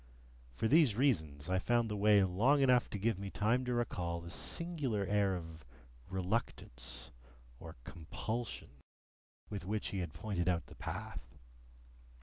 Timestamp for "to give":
2.89-3.19